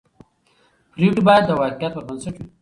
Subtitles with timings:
[0.93, 2.45] پرېکړې باید د واقعیت پر بنسټ وي